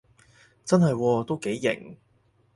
[0.65, 1.95] 真係喎，都幾型